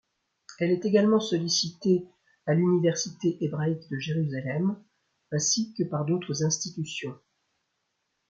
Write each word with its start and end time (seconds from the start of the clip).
Elle 0.57 0.71
est 0.71 0.83
également 0.85 1.19
sollicitée 1.19 2.07
à 2.47 2.55
l'Université 2.55 3.37
Hébraïque 3.45 3.87
de 3.91 3.99
Jérusalem 3.99 4.83
ainsi 5.31 5.75
que 5.75 5.83
par 5.83 6.05
d'autre 6.05 6.43
institutions. 6.43 7.15